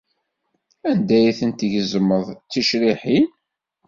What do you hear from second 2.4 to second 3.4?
ticriḥin?